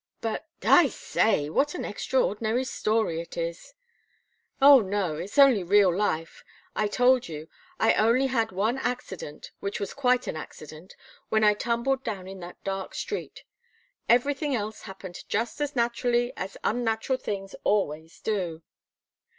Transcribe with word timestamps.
"But 0.19 0.47
I 0.63 0.87
say! 0.89 1.47
What 1.47 1.75
an 1.75 1.85
extraordinary 1.85 2.63
story 2.63 3.21
it 3.21 3.37
is!" 3.37 3.75
"Oh, 4.59 4.79
no. 4.79 5.17
It's 5.17 5.37
only 5.37 5.61
real 5.61 5.95
life. 5.95 6.43
I 6.75 6.87
told 6.87 7.27
you 7.27 7.47
I 7.79 7.93
only 7.93 8.25
had 8.25 8.51
one 8.51 8.79
accident, 8.79 9.51
which 9.59 9.79
was 9.79 9.93
quite 9.93 10.25
an 10.25 10.35
accident 10.35 10.95
when 11.29 11.43
I 11.43 11.53
tumbled 11.53 12.03
down 12.03 12.27
in 12.27 12.39
that 12.39 12.63
dark 12.63 12.95
street. 12.95 13.43
Everything 14.09 14.55
else 14.55 14.81
happened 14.81 15.23
just 15.29 15.61
as 15.61 15.75
naturally 15.75 16.33
as 16.35 16.57
unnatural 16.63 17.19
things 17.19 17.53
always 17.63 18.21
do. 18.21 18.63